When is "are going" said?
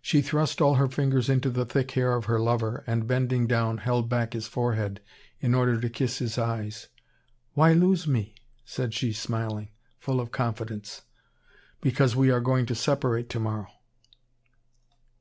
12.30-12.66